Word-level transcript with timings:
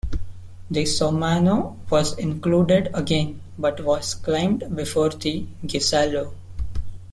The 0.71 0.81
Sormano 0.81 1.75
was 1.91 2.17
included 2.17 2.89
again, 2.91 3.39
but 3.59 3.83
was 3.85 4.15
climbed 4.15 4.75
before 4.75 5.09
the 5.09 5.45
Ghisallo. 5.63 6.33